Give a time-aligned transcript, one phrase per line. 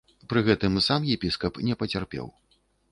[0.31, 2.25] Пры гэтым сам епіскап не пацярпеў.